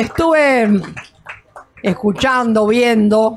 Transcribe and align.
Estuve 0.00 0.80
escuchando, 1.82 2.66
viendo 2.66 3.34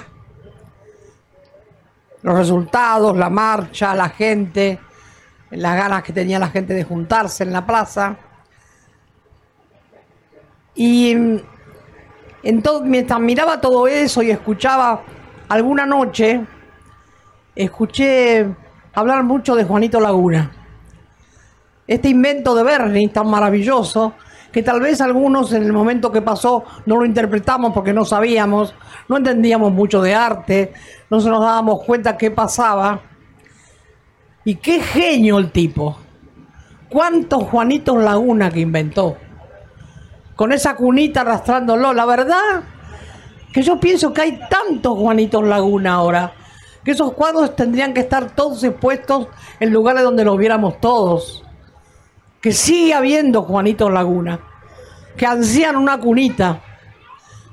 los 2.21 2.37
resultados, 2.37 3.17
la 3.17 3.29
marcha, 3.29 3.93
la 3.93 4.07
gente, 4.07 4.79
las 5.51 5.75
ganas 5.75 6.03
que 6.03 6.13
tenía 6.13 6.39
la 6.39 6.47
gente 6.47 6.73
de 6.73 6.85
juntarse 6.85 7.43
en 7.43 7.51
la 7.51 7.65
plaza. 7.65 8.15
Y 10.73 11.17
mientras 12.43 13.19
miraba 13.19 13.59
todo 13.59 13.85
eso 13.85 14.23
y 14.23 14.31
escuchaba 14.31 15.03
alguna 15.49 15.85
noche, 15.85 16.45
escuché 17.53 18.47
hablar 18.93 19.23
mucho 19.23 19.53
de 19.53 19.65
Juanito 19.65 19.99
Laguna. 19.99 20.49
Este 21.85 22.07
invento 22.07 22.55
de 22.55 22.63
Bernie 22.63 23.09
tan 23.09 23.29
maravilloso, 23.29 24.13
que 24.53 24.61
tal 24.61 24.79
vez 24.79 25.01
algunos 25.01 25.51
en 25.51 25.63
el 25.63 25.73
momento 25.73 26.11
que 26.11 26.21
pasó 26.21 26.63
no 26.85 26.97
lo 26.97 27.05
interpretamos 27.05 27.73
porque 27.73 27.91
no 27.91 28.05
sabíamos, 28.05 28.75
no 29.09 29.17
entendíamos 29.17 29.73
mucho 29.73 29.99
de 30.01 30.13
arte, 30.13 30.73
no 31.09 31.19
se 31.19 31.29
nos 31.29 31.41
dábamos 31.41 31.83
cuenta 31.83 32.15
qué 32.15 32.29
pasaba. 32.29 33.01
Y 34.45 34.55
qué 34.55 34.79
genio 34.81 35.39
el 35.39 35.51
tipo. 35.51 35.97
¿Cuántos 36.89 37.43
Juanitos 37.43 37.97
Laguna 38.03 38.51
que 38.51 38.59
inventó? 38.59 39.17
Con 40.35 40.51
esa 40.51 40.75
cunita 40.75 41.21
arrastrándolo. 41.21 41.93
La 41.93 42.05
verdad 42.05 42.61
que 43.51 43.63
yo 43.63 43.79
pienso 43.79 44.13
que 44.13 44.21
hay 44.21 44.39
tantos 44.49 44.97
Juanitos 44.97 45.43
Laguna 45.43 45.93
ahora 45.93 46.33
que 46.83 46.91
esos 46.91 47.13
cuadros 47.13 47.55
tendrían 47.55 47.93
que 47.93 48.01
estar 48.01 48.35
todos 48.35 48.63
expuestos 48.63 49.29
en 49.59 49.71
lugares 49.71 50.03
donde 50.03 50.25
los 50.25 50.37
viéramos 50.37 50.79
todos. 50.79 51.43
Que 52.43 52.51
sigue 52.51 52.93
habiendo 52.93 53.43
Juanitos 53.43 53.89
Laguna, 53.89 54.37
que 55.15 55.25
ansían 55.25 55.77
una 55.77 55.97
cunita, 55.97 56.59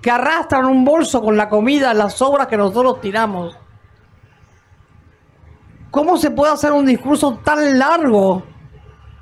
que 0.03 0.11
arrastran 0.11 0.65
un 0.65 0.85
bolso 0.85 1.23
con 1.23 1.37
la 1.37 1.49
comida, 1.49 1.95
las 1.95 2.15
sobras 2.15 2.49
que 2.49 2.57
nosotros 2.57 3.01
tiramos. 3.01 3.57
¿Cómo 5.93 6.17
se 6.17 6.33
puede 6.33 6.53
hacer 6.53 6.73
un 6.73 6.87
discurso 6.87 7.39
tan 7.45 7.79
largo 7.79 8.43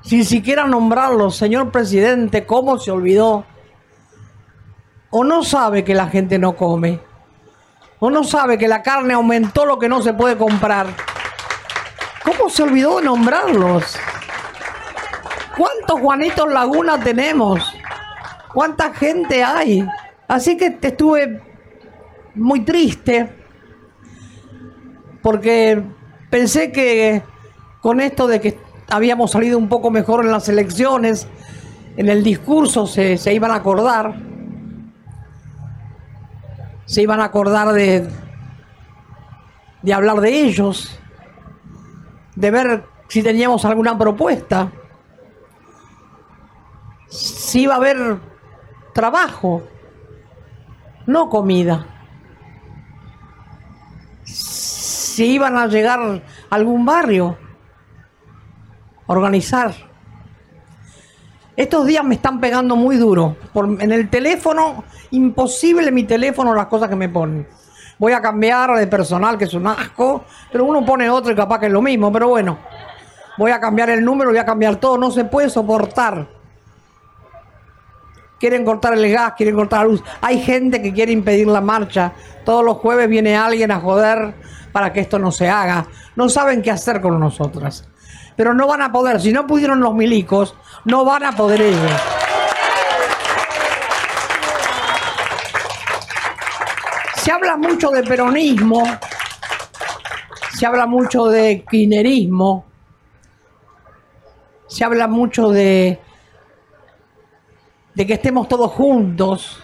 sin 0.00 0.24
siquiera 0.24 0.66
nombrarlo? 0.66 1.30
Señor 1.30 1.70
presidente, 1.70 2.46
¿cómo 2.46 2.78
se 2.78 2.90
olvidó? 2.90 3.44
¿O 5.10 5.22
no 5.22 5.44
sabe 5.44 5.84
que 5.84 5.94
la 5.94 6.08
gente 6.08 6.38
no 6.38 6.56
come? 6.56 6.98
¿O 7.98 8.10
no 8.10 8.24
sabe 8.24 8.56
que 8.56 8.68
la 8.68 8.82
carne 8.82 9.12
aumentó 9.12 9.66
lo 9.66 9.78
que 9.78 9.90
no 9.90 10.00
se 10.00 10.14
puede 10.14 10.38
comprar? 10.38 10.86
¿Cómo 12.24 12.48
se 12.48 12.62
olvidó 12.62 13.00
de 13.00 13.04
nombrarlos? 13.04 13.98
¿Cuántos 15.58 16.00
Juanitos 16.00 16.52
Laguna 16.52 17.00
tenemos? 17.00 17.74
¿Cuánta 18.54 18.94
gente 18.94 19.42
hay? 19.42 19.84
Así 20.28 20.56
que 20.56 20.78
estuve 20.80 21.42
muy 22.36 22.60
triste 22.60 23.28
porque 25.20 25.82
pensé 26.30 26.70
que 26.70 27.22
con 27.80 28.00
esto 28.00 28.28
de 28.28 28.40
que 28.40 28.58
habíamos 28.88 29.32
salido 29.32 29.58
un 29.58 29.68
poco 29.68 29.90
mejor 29.90 30.24
en 30.24 30.30
las 30.30 30.48
elecciones, 30.48 31.26
en 31.96 32.08
el 32.08 32.22
discurso 32.22 32.86
se, 32.86 33.18
se 33.18 33.34
iban 33.34 33.50
a 33.50 33.56
acordar 33.56 34.14
se 36.88 37.02
iban 37.02 37.20
a 37.20 37.24
acordar 37.24 37.72
de, 37.72 38.08
de 39.82 39.92
hablar 39.92 40.22
de 40.22 40.40
ellos, 40.40 40.98
de 42.34 42.50
ver 42.50 42.84
si 43.08 43.22
teníamos 43.22 43.66
alguna 43.66 43.98
propuesta, 43.98 44.72
si 47.08 47.62
iba 47.62 47.74
a 47.74 47.78
haber 47.78 48.18
trabajo, 48.92 49.62
no 51.06 51.28
comida, 51.28 51.86
si 54.24 55.32
iban 55.32 55.56
a 55.56 55.66
llegar 55.66 56.00
a 56.00 56.54
algún 56.54 56.84
barrio, 56.84 57.36
organizar. 59.06 59.74
Estos 61.56 61.86
días 61.86 62.04
me 62.04 62.14
están 62.14 62.38
pegando 62.38 62.76
muy 62.76 62.96
duro. 62.96 63.36
en 63.80 63.90
el 63.90 64.08
teléfono 64.08 64.84
imposible 65.10 65.90
mi 65.90 66.04
teléfono 66.04 66.54
las 66.54 66.66
cosas 66.66 66.88
que 66.88 66.94
me 66.94 67.08
ponen. 67.08 67.48
Voy 67.98 68.12
a 68.12 68.20
cambiar 68.20 68.76
de 68.76 68.86
personal, 68.86 69.36
que 69.36 69.44
es 69.44 69.54
un 69.54 69.66
asco, 69.66 70.24
pero 70.52 70.64
uno 70.64 70.86
pone 70.86 71.10
otro 71.10 71.32
y 71.32 71.34
capaz 71.34 71.58
que 71.58 71.66
es 71.66 71.72
lo 71.72 71.82
mismo, 71.82 72.12
pero 72.12 72.28
bueno, 72.28 72.58
voy 73.36 73.50
a 73.50 73.58
cambiar 73.58 73.90
el 73.90 74.04
número, 74.04 74.30
voy 74.30 74.38
a 74.38 74.44
cambiar 74.44 74.76
todo, 74.76 74.96
no 74.96 75.10
se 75.10 75.24
puede 75.24 75.50
soportar. 75.50 76.37
Quieren 78.38 78.64
cortar 78.64 78.94
el 78.94 79.10
gas, 79.10 79.32
quieren 79.36 79.56
cortar 79.56 79.80
la 79.80 79.92
luz. 79.92 80.02
Hay 80.20 80.40
gente 80.40 80.80
que 80.80 80.92
quiere 80.92 81.12
impedir 81.12 81.48
la 81.48 81.60
marcha. 81.60 82.12
Todos 82.44 82.64
los 82.64 82.76
jueves 82.76 83.08
viene 83.08 83.36
alguien 83.36 83.70
a 83.72 83.80
joder 83.80 84.34
para 84.70 84.92
que 84.92 85.00
esto 85.00 85.18
no 85.18 85.32
se 85.32 85.48
haga. 85.48 85.86
No 86.14 86.28
saben 86.28 86.62
qué 86.62 86.70
hacer 86.70 87.00
con 87.00 87.18
nosotras. 87.18 87.84
Pero 88.36 88.54
no 88.54 88.68
van 88.68 88.82
a 88.82 88.92
poder. 88.92 89.20
Si 89.20 89.32
no 89.32 89.46
pudieron 89.46 89.80
los 89.80 89.94
milicos, 89.94 90.54
no 90.84 91.04
van 91.04 91.24
a 91.24 91.32
poder 91.32 91.60
ellos. 91.62 91.92
Se 97.22 97.32
habla 97.32 97.56
mucho 97.56 97.90
de 97.90 98.04
peronismo, 98.04 98.84
se 100.56 100.64
habla 100.64 100.86
mucho 100.86 101.26
de 101.26 101.64
kirchnerismo, 101.68 102.64
se 104.66 104.84
habla 104.84 105.08
mucho 105.08 105.50
de, 105.50 106.00
de 107.98 108.06
que 108.06 108.14
estemos 108.14 108.46
todos 108.46 108.70
juntos. 108.70 109.60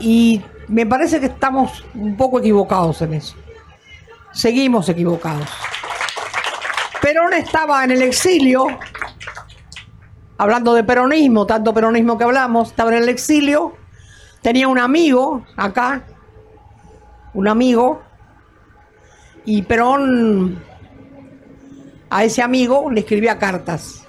Y 0.00 0.42
me 0.66 0.86
parece 0.86 1.20
que 1.20 1.26
estamos 1.26 1.84
un 1.94 2.16
poco 2.16 2.40
equivocados 2.40 3.02
en 3.02 3.12
eso. 3.12 3.36
Seguimos 4.32 4.88
equivocados. 4.88 5.50
Perón 7.02 7.34
estaba 7.34 7.84
en 7.84 7.90
el 7.90 8.00
exilio, 8.00 8.66
hablando 10.38 10.72
de 10.72 10.82
peronismo, 10.82 11.46
tanto 11.46 11.74
peronismo 11.74 12.16
que 12.16 12.24
hablamos, 12.24 12.68
estaba 12.70 12.90
en 12.96 13.02
el 13.02 13.08
exilio 13.10 13.76
tenía 14.40 14.68
un 14.68 14.78
amigo 14.78 15.44
acá, 15.56 16.02
un 17.34 17.48
amigo, 17.48 18.00
y 19.44 19.60
Perón 19.60 20.62
a 22.08 22.24
ese 22.24 22.40
amigo 22.40 22.90
le 22.90 23.00
escribía 23.00 23.38
cartas. 23.38 24.07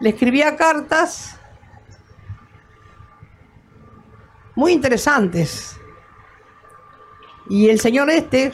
Le 0.00 0.10
escribía 0.10 0.56
cartas 0.56 1.38
muy 4.54 4.72
interesantes. 4.72 5.78
Y 7.48 7.68
el 7.68 7.80
señor 7.80 8.10
este, 8.10 8.52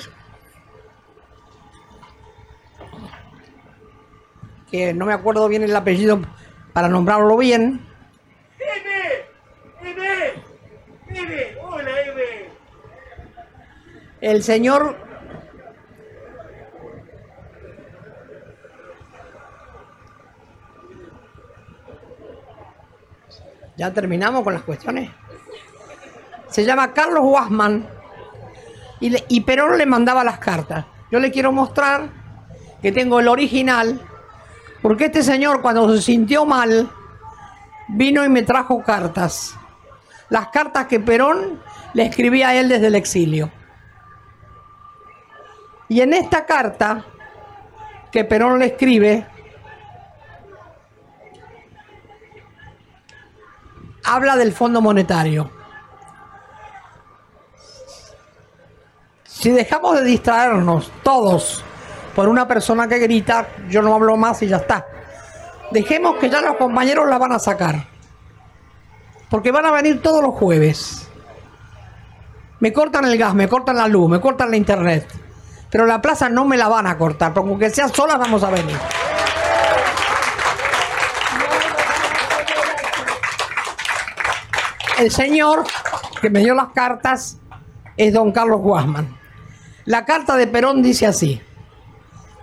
que 4.71 4.93
no 4.93 5.07
me 5.07 5.13
acuerdo 5.13 5.49
bien 5.49 5.63
el 5.63 5.75
apellido 5.75 6.21
para 6.73 6.89
nombrarlo 6.89 7.37
bien, 7.37 7.93
El 14.23 14.45
señor 14.45 14.97
Ya 23.77 23.93
terminamos 23.93 24.43
con 24.43 24.55
las 24.55 24.63
cuestiones. 24.63 25.11
Se 26.49 26.65
llama 26.65 26.93
Carlos 26.93 27.23
Guasman 27.25 27.87
y, 29.01 29.17
y, 29.29 29.41
Perón 29.41 29.79
le 29.79 29.87
mandaba 29.87 30.23
las 30.23 30.39
cartas. 30.39 30.85
Yo 31.11 31.19
le 31.19 31.31
quiero 31.31 31.51
mostrar 31.51 32.09
que 32.81 32.93
tengo 32.93 33.21
el 33.21 33.29
original, 33.29 34.01
porque 34.83 35.07
este 35.07 35.23
señor 35.23 35.63
cuando 35.63 35.95
se 35.95 36.03
sintió 36.03 36.45
mal, 36.45 36.91
vino 37.89 38.25
y 38.25 38.29
me 38.29 38.43
trajo 38.43 38.83
cartas. 38.83 39.57
Las 40.29 40.49
cartas 40.49 40.87
que 40.87 41.01
Perón 41.01 41.61
le 41.95 42.05
escribía 42.05 42.49
a 42.49 42.55
él 42.55 42.69
desde 42.69 42.87
el 42.89 42.95
exilio. 42.95 43.51
Y 45.89 46.01
en 46.01 46.15
esta 46.15 46.47
carta 46.47 47.05
que 48.11 48.25
Perón 48.25 48.59
le 48.59 48.67
escribe, 48.67 49.27
habla 54.05 54.37
del 54.37 54.53
Fondo 54.53 54.81
Monetario. 54.81 55.51
Si 59.25 59.51
dejamos 59.51 59.97
de 59.97 60.05
distraernos 60.05 60.93
todos 61.03 61.65
por 62.15 62.29
una 62.29 62.47
persona 62.47 62.87
que 62.87 62.99
grita, 62.99 63.49
yo 63.69 63.83
no 63.83 63.95
hablo 63.95 64.17
más 64.17 64.43
y 64.43 64.49
ya 64.49 64.59
está. 64.59 64.87
Dejemos 65.71 66.17
que 66.17 66.31
ya 66.31 66.41
los 66.41 66.57
compañeros 66.57 67.09
la 67.09 67.19
van 67.19 67.33
a 67.33 67.39
sacar. 67.39 67.87
Porque 69.31 69.51
van 69.51 69.67
a 69.67 69.73
venir 69.73 70.03
todos 70.03 70.23
los 70.23 70.35
jueves. 70.35 71.09
Me 72.61 72.73
cortan 72.73 73.07
el 73.07 73.19
gas, 73.19 73.35
me 73.35 73.49
cortan 73.49 73.77
la 73.77 73.89
luz, 73.89 74.09
me 74.09 74.21
cortan 74.21 74.51
la 74.51 74.57
internet 74.57 75.09
pero 75.73 75.87
la 75.87 76.03
plaza 76.03 76.29
no 76.29 76.45
me 76.45 76.59
la 76.59 76.69
van 76.69 76.87
a 76.87 76.99
cortar, 76.99 77.33
porque 77.33 77.49
aunque 77.49 77.71
sea 77.71 77.89
sola 77.89 78.19
vamos 78.19 78.45
a 78.45 78.51
venir. 78.51 78.77
El 84.99 85.11
señor 85.11 85.65
que 86.21 86.31
me 86.31 86.41
dio 86.41 86.55
las 86.55 86.69
cartas 86.69 87.39
es 87.97 88.13
don 88.13 88.33
Carlos 88.33 88.61
Guasman. 88.61 89.19
La 89.85 90.05
carta 90.05 90.37
de 90.37 90.47
Perón 90.47 90.83
dice 90.83 91.07
así. 91.07 91.41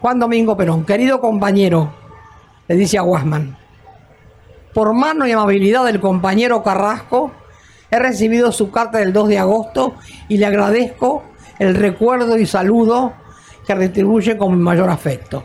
Juan 0.02 0.20
Domingo 0.20 0.56
Perón, 0.56 0.86
querido 0.86 1.20
compañero, 1.20 1.94
le 2.68 2.76
dice 2.76 2.98
a 2.98 3.02
Guasman, 3.02 3.58
por 4.74 4.94
mano 4.94 5.28
y 5.28 5.32
amabilidad 5.32 5.86
del 5.86 6.00
compañero 6.00 6.64
Carrasco, 6.64 7.32
he 7.92 8.00
recibido 8.00 8.52
su 8.52 8.72
carta 8.72 9.00
del 9.00 9.12
2 9.12 9.28
de 9.28 9.40
agosto 9.40 9.96
y 10.28 10.38
le 10.38 10.46
agradezco 10.46 11.24
el 11.58 11.76
recuerdo 11.76 12.38
y 12.38 12.46
saludo 12.46 13.14
que 13.66 13.76
retribuye 13.76 14.38
con 14.38 14.52
mi 14.52 14.62
mayor 14.62 14.90
afecto. 14.90 15.44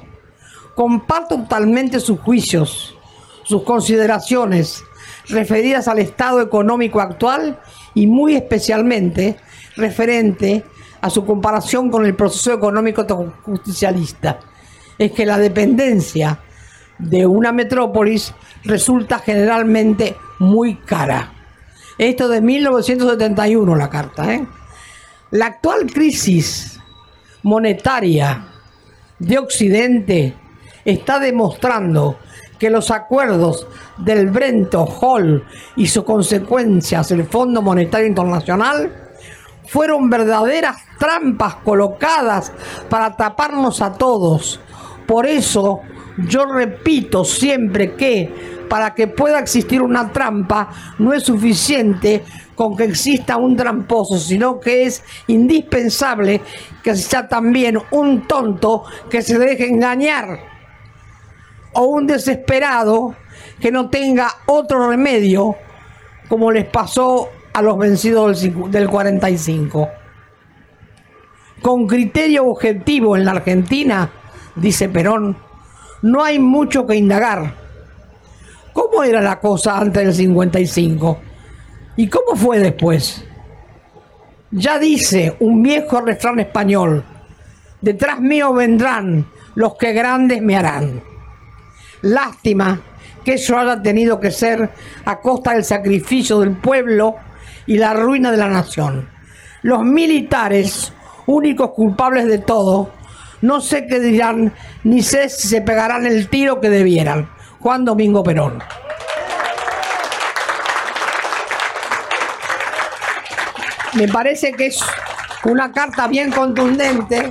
Comparto 0.75 1.37
totalmente 1.37 2.01
sus 2.01 2.21
juicios, 2.21 2.97
sus 3.43 3.63
consideraciones 3.63 4.85
referidas 5.29 5.89
al 5.89 5.99
estado 5.99 6.41
económico 6.41 7.01
actual 7.01 7.59
y 7.95 8.07
muy 8.07 8.35
especialmente 8.35 9.37
referente 9.77 10.65
a 11.01 11.11
su 11.11 11.25
comparación 11.25 11.91
con 11.91 12.07
el 12.07 12.15
proceso 12.15 12.53
económico 12.53 13.05
justicialista. 13.43 14.41
Es 14.99 15.13
que 15.13 15.27
la 15.27 15.39
dependencia 15.39 16.41
de 16.99 17.27
una 17.27 17.53
metrópolis 17.53 18.33
resulta 18.65 19.19
generalmente 19.19 20.17
muy 20.39 20.77
cara. 20.77 21.33
Esto 21.99 22.29
de 22.29 22.41
1971 22.41 23.77
la 23.77 23.91
carta. 23.91 24.33
¿eh? 24.35 24.47
La 25.31 25.47
actual 25.47 25.87
crisis 25.93 26.81
monetaria 27.43 28.47
de 29.19 29.39
Occidente 29.39 30.35
está 30.85 31.19
demostrando 31.19 32.19
que 32.59 32.71
los 32.71 32.91
acuerdos 32.91 33.67
del 33.99 34.31
Brento 34.31 34.85
Hall 34.85 35.45
y 35.77 35.87
sus 35.87 36.05
consecuencias, 36.05 37.11
el 37.11 37.25
Fondo 37.25 37.63
Monetario 37.63 38.07
Internacional, 38.07 38.93
fueron 39.67 40.11
verdaderas 40.11 40.77
trampas 40.99 41.57
colocadas 41.57 42.53
para 42.89 43.17
taparnos 43.17 43.81
a 43.81 43.93
todos. 43.95 44.61
Por 45.07 45.27
eso 45.27 45.81
yo 46.29 46.47
repito 46.47 47.25
siempre 47.25 47.95
que 47.95 48.55
para 48.69 48.95
que 48.95 49.09
pueda 49.09 49.39
existir 49.39 49.83
una 49.83 50.13
trampa 50.13 50.69
no 50.99 51.13
es 51.13 51.25
suficiente 51.25 52.25
con 52.55 52.77
que 52.77 52.85
exista 52.85 53.37
un 53.37 53.57
tramposo, 53.57 54.19
sino 54.19 54.61
que 54.61 54.85
es 54.85 55.03
indispensable 55.27 56.41
que 56.83 56.91
exista 56.91 57.29
también 57.29 57.79
un 57.91 58.27
tonto 58.27 58.85
que 59.11 59.23
se 59.23 59.39
deje 59.39 59.69
engañar 59.69 60.54
o 61.75 61.85
un 61.85 62.07
desesperado 62.07 63.15
que 63.61 63.71
no 63.71 63.91
tenga 63.91 64.29
otro 64.47 64.89
remedio 64.89 65.57
como 66.29 66.51
les 66.51 66.65
pasó 66.65 67.29
a 67.53 67.63
los 67.63 67.79
vencidos 67.79 68.43
del 68.71 68.89
45. 68.89 69.89
Con 71.63 71.87
criterio 71.87 72.47
objetivo 72.47 73.17
en 73.17 73.25
la 73.25 73.33
Argentina, 73.33 74.11
dice 74.57 74.89
Perón, 74.89 75.37
no 76.03 76.23
hay 76.23 76.39
mucho 76.39 76.87
que 76.87 76.97
indagar. 76.97 77.55
¿Cómo 78.73 79.05
era 79.05 79.21
la 79.21 79.39
cosa 79.41 79.79
antes 79.79 80.05
del 80.05 80.15
55? 80.15 81.19
¿Y 81.97 82.09
cómo 82.09 82.35
fue 82.37 82.59
después? 82.59 83.25
Ya 84.51 84.79
dice 84.79 85.37
un 85.41 85.63
viejo 85.63 86.01
refrán 86.01 86.41
español, 86.41 87.05
detrás 87.81 88.21
mío 88.21 88.53
vendrán 88.53 89.27
los 89.55 89.77
que 89.77 89.93
grandes 89.93 90.43
me 90.43 90.57
harán. 90.57 91.14
Lástima 92.05 92.79
que 93.25 93.35
eso 93.35 93.59
haya 93.59 93.81
tenido 93.81 94.21
que 94.21 94.31
ser 94.31 94.69
a 95.07 95.21
costa 95.21 95.55
del 95.55 95.65
sacrificio 95.65 96.41
del 96.41 96.53
pueblo 96.53 97.17
y 97.67 97.79
la 97.79 97.95
ruina 97.95 98.31
de 98.31 98.37
la 98.37 98.49
nación. 98.49 99.09
Los 99.63 99.83
militares, 99.85 100.93
únicos 101.25 101.71
culpables 101.71 102.27
de 102.27 102.39
todo, 102.41 102.91
no 103.41 103.59
sé 103.63 103.87
qué 103.87 104.01
dirán, 104.01 104.53
ni 104.83 105.03
sé 105.03 105.31
si 105.31 105.49
se 105.49 105.63
pegarán 105.63 106.05
el 106.05 106.29
tiro 106.29 106.61
que 106.61 106.69
debieran. 106.69 107.31
Juan 107.61 107.87
Domingo 107.87 108.23
Perón. 108.23 108.63
Me 113.95 114.09
parece 114.09 114.53
que 114.53 114.67
es 114.67 114.79
una 115.45 115.73
carta 115.73 116.07
bien 116.07 116.31
contundente 116.31 117.31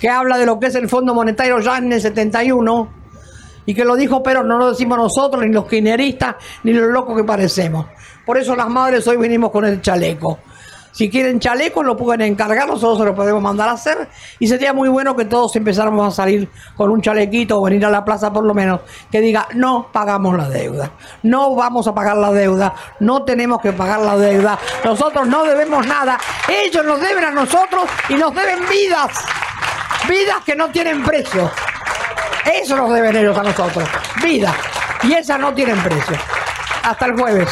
que 0.00 0.08
habla 0.08 0.38
de 0.38 0.46
lo 0.46 0.58
que 0.58 0.66
es 0.66 0.74
el 0.74 0.88
Fondo 0.88 1.14
Monetario 1.14 1.60
ya 1.60 1.78
en 1.78 1.92
el 1.92 2.00
71 2.00 2.97
y 3.68 3.74
que 3.74 3.84
lo 3.84 3.96
dijo 3.96 4.22
Perón, 4.22 4.48
no 4.48 4.56
lo 4.56 4.70
decimos 4.70 4.96
nosotros, 4.96 5.44
ni 5.44 5.52
los 5.52 5.66
kirchneristas, 5.66 6.36
ni 6.62 6.72
los 6.72 6.88
locos 6.88 7.14
que 7.14 7.22
parecemos. 7.22 7.84
Por 8.24 8.38
eso 8.38 8.56
las 8.56 8.70
madres 8.70 9.06
hoy 9.06 9.18
venimos 9.18 9.50
con 9.50 9.66
el 9.66 9.82
chaleco. 9.82 10.38
Si 10.90 11.10
quieren 11.10 11.38
chalecos, 11.38 11.84
lo 11.84 11.94
pueden 11.94 12.22
encargar, 12.22 12.66
nosotros 12.66 12.96
se 12.96 13.04
lo 13.04 13.14
podemos 13.14 13.42
mandar 13.42 13.68
a 13.68 13.72
hacer. 13.72 14.08
Y 14.38 14.48
sería 14.48 14.72
muy 14.72 14.88
bueno 14.88 15.14
que 15.14 15.26
todos 15.26 15.54
empezáramos 15.56 16.08
a 16.08 16.16
salir 16.16 16.48
con 16.74 16.90
un 16.90 17.02
chalequito 17.02 17.60
o 17.60 17.62
venir 17.62 17.84
a 17.84 17.90
la 17.90 18.02
plaza 18.06 18.32
por 18.32 18.42
lo 18.42 18.54
menos, 18.54 18.80
que 19.12 19.20
diga, 19.20 19.46
no 19.52 19.88
pagamos 19.92 20.34
la 20.34 20.48
deuda, 20.48 20.90
no 21.24 21.54
vamos 21.54 21.86
a 21.88 21.94
pagar 21.94 22.16
la 22.16 22.32
deuda, 22.32 22.74
no 23.00 23.22
tenemos 23.24 23.60
que 23.60 23.74
pagar 23.74 24.00
la 24.00 24.16
deuda, 24.16 24.58
nosotros 24.82 25.28
no 25.28 25.44
debemos 25.44 25.86
nada, 25.86 26.18
ellos 26.48 26.86
nos 26.86 26.98
deben 27.02 27.22
a 27.22 27.32
nosotros 27.32 27.84
y 28.08 28.14
nos 28.14 28.34
deben 28.34 28.60
vidas, 28.66 29.10
vidas 30.08 30.38
que 30.46 30.56
no 30.56 30.70
tienen 30.70 31.04
precio. 31.04 31.50
Eso 32.54 32.76
nos 32.76 32.92
deben 32.92 33.16
ellos 33.16 33.36
a 33.36 33.42
nosotros, 33.42 33.88
vidas. 34.22 34.54
Y 35.02 35.12
esas 35.12 35.38
no 35.38 35.54
tienen 35.54 35.78
precio. 35.82 36.16
Hasta 36.82 37.06
el 37.06 37.12
jueves. 37.12 37.48